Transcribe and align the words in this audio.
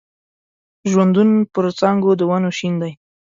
ژوندون 0.91 1.29
پر 1.53 1.65
څانګو 1.79 2.11
د 2.19 2.21
ونو 2.29 2.51
شین 2.57 2.73
دی 2.81 2.91